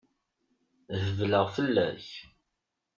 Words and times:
Hebleɣ 1.03 1.45
fell-ak. 1.55 2.05